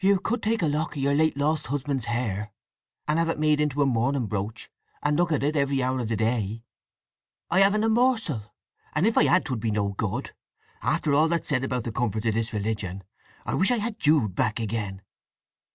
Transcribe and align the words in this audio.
"You 0.00 0.18
could 0.20 0.42
take 0.42 0.62
a 0.62 0.68
lock 0.68 0.96
of 0.96 1.02
your 1.02 1.14
late 1.14 1.36
lost 1.36 1.66
husband's 1.66 2.06
hair, 2.06 2.50
and 3.06 3.18
have 3.18 3.28
it 3.28 3.38
made 3.38 3.60
into 3.60 3.82
a 3.82 3.84
mourning 3.84 4.26
brooch, 4.26 4.70
and 5.02 5.18
look 5.18 5.30
at 5.30 5.42
it 5.42 5.54
every 5.54 5.82
hour 5.82 5.98
of 6.00 6.08
the 6.08 6.16
day." 6.16 6.64
"I 7.50 7.58
haven't 7.58 7.84
a 7.84 7.90
morsel!—and 7.90 9.06
if 9.06 9.18
I 9.18 9.24
had 9.24 9.44
'twould 9.44 9.60
be 9.60 9.70
no 9.70 9.90
good… 9.90 10.30
After 10.80 11.12
all 11.12 11.28
that's 11.28 11.48
said 11.50 11.62
about 11.62 11.84
the 11.84 11.92
comforts 11.92 12.24
of 12.24 12.32
this 12.32 12.54
religion, 12.54 13.04
I 13.44 13.52
wish 13.52 13.70
I 13.70 13.76
had 13.76 13.98
Jude 14.00 14.34
back 14.34 14.58
again!" 14.60 15.02